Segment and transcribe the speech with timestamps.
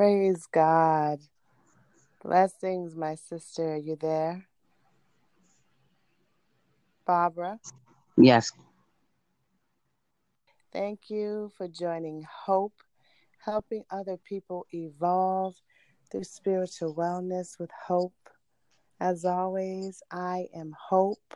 [0.00, 1.18] Praise God.
[2.22, 3.74] Blessings, my sister.
[3.74, 4.46] Are you there?
[7.06, 7.60] Barbara?
[8.16, 8.50] Yes.
[10.72, 12.80] Thank you for joining Hope,
[13.44, 15.56] helping other people evolve
[16.10, 18.30] through spiritual wellness with hope.
[19.00, 21.34] As always, I am Hope.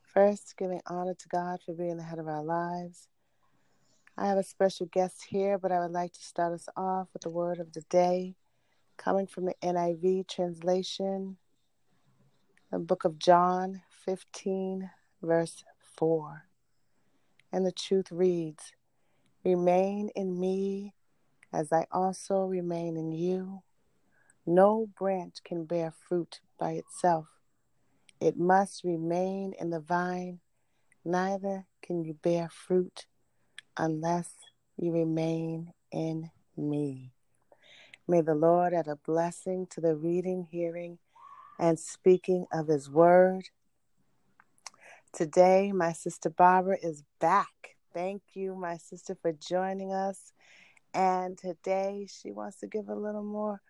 [0.00, 3.08] First, giving honor to God for being the head of our lives.
[4.18, 7.20] I have a special guest here, but I would like to start us off with
[7.20, 8.34] the word of the day
[8.96, 11.36] coming from the NIV translation,
[12.70, 15.64] the book of John 15, verse
[15.98, 16.44] 4.
[17.52, 18.72] And the truth reads
[19.44, 20.94] Remain in me
[21.52, 23.62] as I also remain in you.
[24.46, 27.26] No branch can bear fruit by itself,
[28.18, 30.40] it must remain in the vine.
[31.04, 33.04] Neither can you bear fruit
[33.76, 34.30] unless
[34.76, 37.12] you remain in me.
[38.08, 40.98] May the Lord add a blessing to the reading, hearing,
[41.58, 43.48] and speaking of his word.
[45.12, 47.76] Today, my sister Barbara is back.
[47.92, 50.32] Thank you, my sister, for joining us.
[50.94, 53.60] And today, she wants to give a little more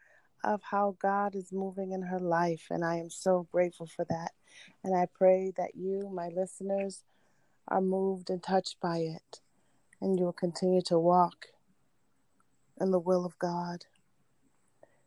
[0.44, 2.66] of how God is moving in her life.
[2.70, 4.32] And I am so grateful for that.
[4.84, 7.04] And I pray that you, my listeners,
[7.68, 9.40] are moved and touched by it
[10.00, 11.46] and you will continue to walk
[12.80, 13.84] in the will of God.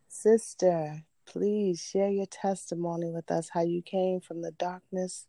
[0.07, 5.27] Sister, please share your testimony with us how you came from the darkness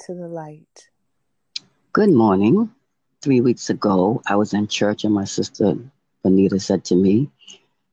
[0.00, 0.88] to the light.
[1.92, 2.70] Good morning.
[3.22, 5.76] Three weeks ago, I was in church, and my sister
[6.22, 7.30] Bonita said to me,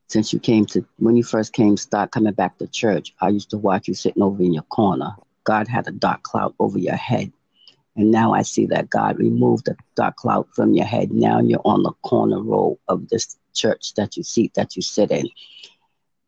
[0.08, 3.50] Since you came to, when you first came, start coming back to church, I used
[3.50, 5.14] to watch you sitting over in your corner.
[5.44, 7.32] God had a dark cloud over your head.
[7.96, 11.10] And now I see that God removed the dark cloud from your head.
[11.10, 15.10] Now you're on the corner row of this church that you seat that you sit
[15.10, 15.28] in.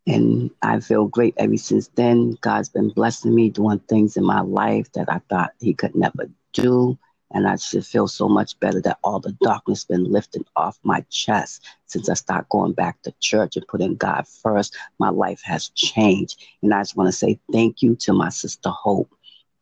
[0.07, 2.37] And I feel great ever since then.
[2.41, 6.29] God's been blessing me, doing things in my life that I thought He could never
[6.53, 6.99] do.
[7.35, 11.03] And I just feel so much better that all the darkness been lifted off my
[11.09, 14.77] chest since I start going back to church and putting God first.
[14.99, 16.45] My life has changed.
[16.63, 19.15] And I just want to say thank you to my sister Hope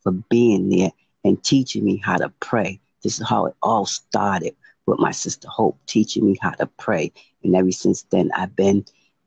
[0.02, 0.90] for being there
[1.24, 2.80] and teaching me how to pray.
[3.02, 4.54] This is how it all started
[4.86, 7.12] with my sister Hope teaching me how to pray.
[7.42, 8.84] And ever since then, I've been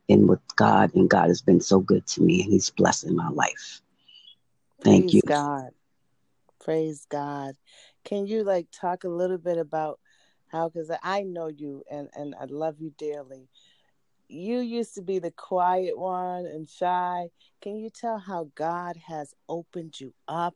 [0.08, 3.30] in with God, and God has been so good to me, and He's blessing my
[3.30, 3.82] life.
[4.82, 5.22] Thank Praise you.
[5.26, 5.70] God.
[6.60, 7.56] Praise God.
[8.04, 10.00] Can you like talk a little bit about
[10.48, 13.50] how, because I know you and, and I love you dearly.
[14.28, 17.30] You used to be the quiet one and shy.
[17.62, 20.56] Can you tell how God has opened you up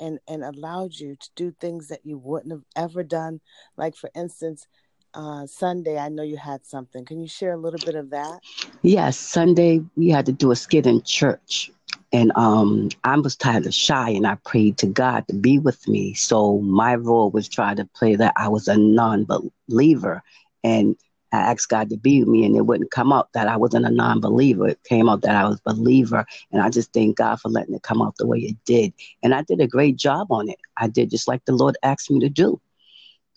[0.00, 3.40] and and allowed you to do things that you wouldn't have ever done.
[3.76, 4.66] Like for instance
[5.14, 7.04] uh, sunday i know you had something.
[7.04, 8.40] Can you share a little bit of that?
[8.82, 11.70] Yes sunday we had to do a skit in church.
[12.12, 15.86] And um, I was tired of shy, and I prayed to God to be with
[15.88, 16.14] me.
[16.14, 20.22] So my role was trying to play that I was a non-believer,
[20.62, 20.96] and
[21.32, 23.86] I asked God to be with me, and it wouldn't come out that I wasn't
[23.86, 24.68] a non-believer.
[24.68, 27.74] It came out that I was a believer, and I just thank God for letting
[27.74, 28.92] it come out the way it did.
[29.22, 30.58] And I did a great job on it.
[30.76, 32.60] I did just like the Lord asked me to do.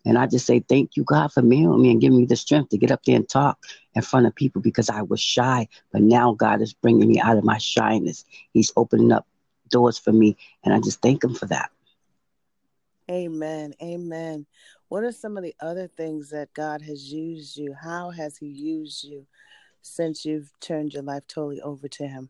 [0.06, 2.70] And I just say thank you, God, for and me and giving me the strength
[2.70, 3.60] to get up there and talk
[3.96, 5.68] in front of people because I was shy.
[5.92, 8.24] But now God is bringing me out of my shyness.
[8.54, 9.28] He's opening up
[9.70, 11.70] doors for me, and I just thank Him for that.
[13.10, 13.74] Amen.
[13.82, 14.46] Amen.
[14.90, 17.74] What are some of the other things that God has used you?
[17.80, 19.26] How has He used you
[19.82, 22.30] since you've turned your life totally over to Him?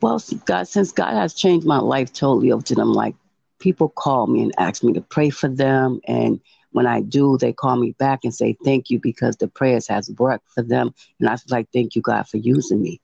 [0.00, 3.16] Well, God, since God has changed my life totally over to them, like
[3.58, 6.00] people call me and ask me to pray for them.
[6.06, 9.88] And when I do, they call me back and say thank you because the prayers
[9.88, 10.94] has worked for them.
[11.18, 13.00] And I feel like, thank you, God, for using me.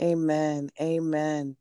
[0.00, 0.68] Amen.
[0.80, 1.56] Amen.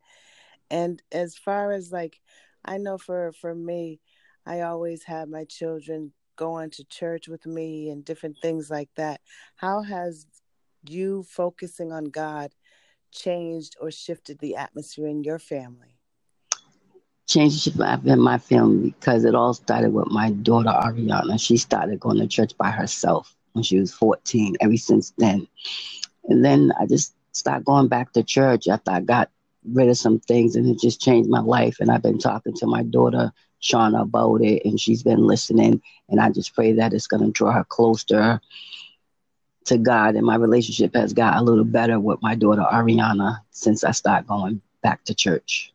[0.69, 2.19] And as far as like,
[2.65, 4.01] I know for for me,
[4.47, 9.19] I always had my children going to church with me and different things like that.
[9.57, 10.25] How has
[10.87, 12.51] you focusing on God
[13.11, 15.99] changed or shifted the atmosphere in your family?
[17.27, 21.37] Changed in my family because it all started with my daughter Ariana.
[21.37, 24.55] She started going to church by herself when she was 14.
[24.61, 25.45] Ever since then,
[26.29, 29.29] and then I just started going back to church after I got
[29.65, 31.81] rid of some things, and it just changed my life.
[31.81, 35.81] And I've been talking to my daughter Shauna about it, and she's been listening.
[36.09, 38.39] And I just pray that it's going to draw her closer
[39.65, 40.15] to God.
[40.15, 44.27] And my relationship has got a little better with my daughter Ariana since I started
[44.27, 45.73] going back to church.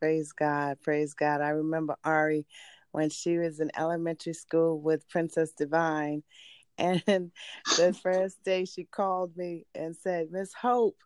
[0.00, 0.78] Praise God.
[0.82, 1.40] Praise God.
[1.40, 2.46] I remember Ari
[2.92, 6.22] when she was in elementary school with Princess Divine.
[6.76, 7.30] And
[7.76, 10.96] the first day she called me and said, Miss Hope,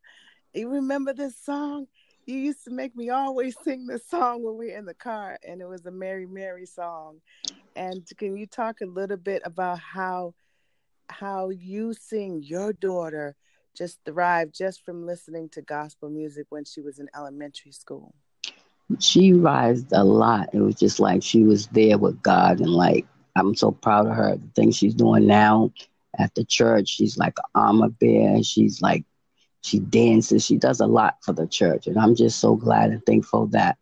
[0.55, 1.89] you remember this song?
[2.29, 5.39] You used to make me always sing this song when we are in the car,
[5.49, 7.23] and it was a Mary Mary song.
[7.75, 10.35] And can you talk a little bit about how
[11.09, 13.35] how you sing your daughter
[13.75, 18.15] just thrived just from listening to gospel music when she was in elementary school?
[18.99, 20.51] She rised a lot.
[20.53, 24.15] It was just like she was there with God and like I'm so proud of
[24.15, 24.37] her.
[24.37, 25.73] The things she's doing now
[26.19, 28.43] at the church, she's like an armor bear.
[28.43, 29.07] She's like,
[29.63, 30.45] she dances.
[30.45, 31.87] She does a lot for the church.
[31.87, 33.79] And I'm just so glad and thankful that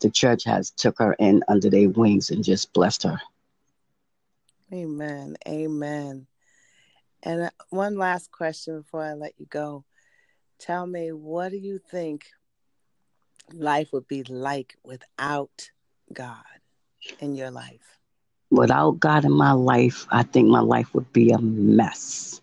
[0.00, 3.20] the church has took her in under their wings and just blessed her.
[4.72, 5.36] Amen.
[5.46, 6.26] Amen.
[7.22, 9.84] And uh, one last question before I let you go.
[10.58, 12.26] Tell me, what do you think
[13.52, 15.70] life would be like without
[16.12, 16.44] God
[17.20, 17.98] in your life?
[18.50, 22.40] without God in my life, I think my life would be a mess.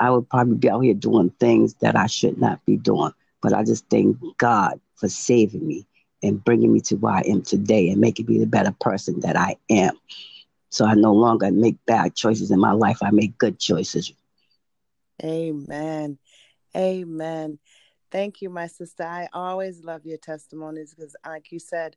[0.00, 3.12] I would probably be out here doing things that I should not be doing.
[3.40, 5.86] But I just thank God for saving me
[6.22, 9.36] and bringing me to where I am today and making me the better person that
[9.36, 9.96] I am.
[10.70, 12.98] So I no longer make bad choices in my life.
[13.02, 14.12] I make good choices.
[15.22, 16.18] Amen.
[16.76, 17.58] Amen.
[18.10, 19.04] Thank you, my sister.
[19.04, 21.96] I always love your testimonies because, like you said,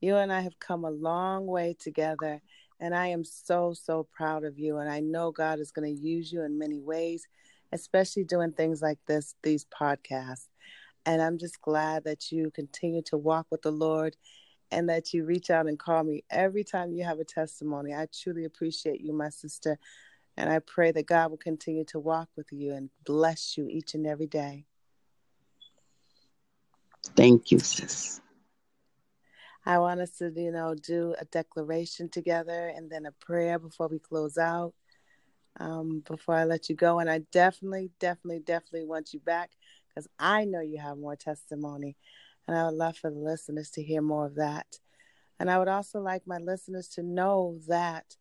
[0.00, 2.40] you and I have come a long way together
[2.80, 4.78] and I am so, so proud of you.
[4.78, 7.26] And I know God is going to use you in many ways,
[7.72, 10.48] especially doing things like this, these podcasts.
[11.04, 14.16] And I'm just glad that you continue to walk with the Lord
[14.70, 17.94] and that you reach out and call me every time you have a testimony.
[17.94, 19.78] I truly appreciate you, my sister.
[20.36, 23.94] And I pray that God will continue to walk with you and bless you each
[23.94, 24.66] and every day.
[27.14, 28.20] Thank you, sis.
[29.66, 33.88] I want us to, you know, do a declaration together and then a prayer before
[33.88, 34.72] we close out.
[35.58, 39.50] Um, before I let you go, and I definitely, definitely, definitely want you back
[39.88, 41.96] because I know you have more testimony,
[42.46, 44.66] and I would love for the listeners to hear more of that.
[45.40, 48.16] And I would also like my listeners to know that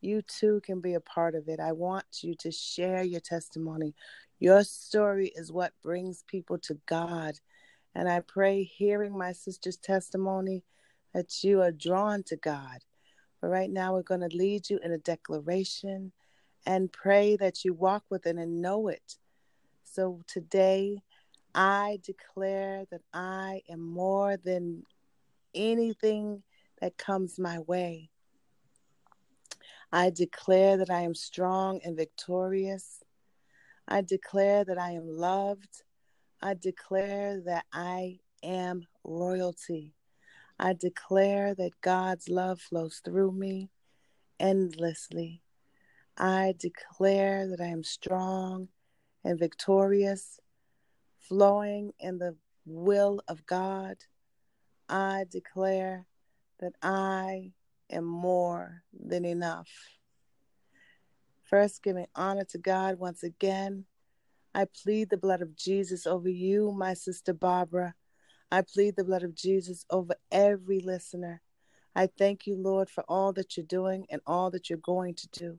[0.00, 1.60] you too can be a part of it.
[1.60, 3.94] I want you to share your testimony.
[4.38, 7.38] Your story is what brings people to God.
[7.94, 10.64] And I pray, hearing my sister's testimony,
[11.14, 12.78] that you are drawn to God.
[13.40, 16.12] But right now, we're going to lead you in a declaration
[16.66, 19.16] and pray that you walk with it and know it.
[19.84, 21.02] So today,
[21.54, 24.84] I declare that I am more than
[25.54, 26.42] anything
[26.80, 28.10] that comes my way.
[29.92, 33.02] I declare that I am strong and victorious.
[33.88, 35.82] I declare that I am loved.
[36.40, 39.94] I declare that I am royalty.
[40.62, 43.70] I declare that God's love flows through me
[44.38, 45.40] endlessly.
[46.18, 48.68] I declare that I am strong
[49.24, 50.38] and victorious,
[51.18, 52.36] flowing in the
[52.66, 53.96] will of God.
[54.86, 56.04] I declare
[56.58, 57.52] that I
[57.88, 59.70] am more than enough.
[61.42, 63.86] First, giving honor to God once again.
[64.54, 67.94] I plead the blood of Jesus over you, my sister Barbara,
[68.52, 71.40] I plead the blood of Jesus over every listener.
[71.94, 75.28] I thank you, Lord, for all that you're doing and all that you're going to
[75.28, 75.58] do.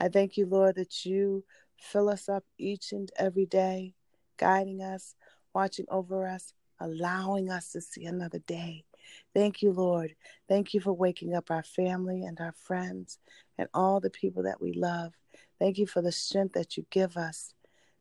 [0.00, 1.44] I thank you, Lord, that you
[1.78, 3.94] fill us up each and every day,
[4.38, 5.14] guiding us,
[5.54, 8.84] watching over us, allowing us to see another day.
[9.32, 10.14] Thank you, Lord.
[10.48, 13.18] Thank you for waking up our family and our friends
[13.56, 15.14] and all the people that we love.
[15.58, 17.54] Thank you for the strength that you give us.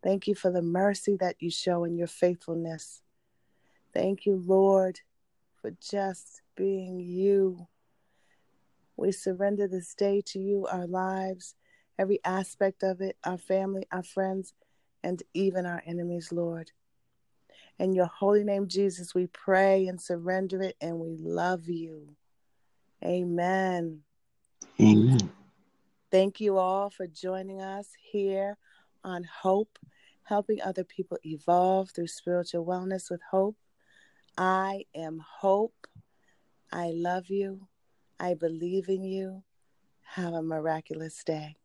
[0.04, 3.02] Thank you for the mercy that you show in your faithfulness.
[3.96, 5.00] Thank you, Lord,
[5.62, 7.66] for just being you.
[8.98, 11.56] We surrender this day to you, our lives,
[11.98, 14.54] every aspect of it, our family, our friends,
[15.02, 16.72] and even our enemies, Lord.
[17.80, 22.18] In your holy name, Jesus, we pray and surrender it, and we love you.
[23.02, 24.02] Amen.
[24.82, 25.32] Amen.
[26.12, 28.58] Thank you all for joining us here
[29.06, 29.80] on Hope,
[30.24, 33.56] helping other people evolve through spiritual wellness with hope.
[34.38, 35.88] I am hope.
[36.72, 37.68] I love you.
[38.20, 39.44] I believe in you.
[40.16, 41.56] Have a miraculous day.